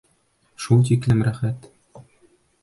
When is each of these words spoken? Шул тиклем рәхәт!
Шул 0.65 0.81
тиклем 0.89 1.21
рәхәт! 1.27 1.69